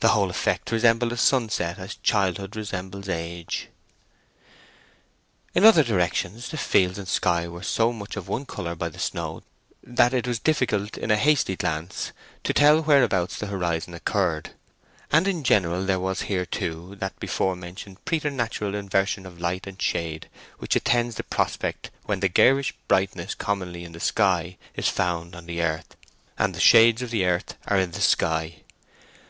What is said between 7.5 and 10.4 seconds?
so much of one colour by the snow, that it was